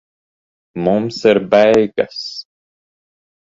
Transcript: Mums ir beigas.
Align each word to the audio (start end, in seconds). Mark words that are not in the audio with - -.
Mums 0.85 1.19
ir 1.33 1.41
beigas. 1.51 2.23